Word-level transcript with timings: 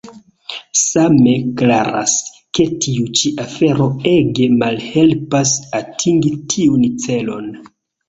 Same 0.83 1.35
klaras, 1.59 2.15
ke 2.59 2.67
tiu 2.87 3.05
ĉi 3.21 3.33
afero 3.45 3.89
ege 4.15 4.51
malhelpas 4.59 5.55
atingi 5.85 6.37
tiun 6.57 6.93
celon. 7.09 7.59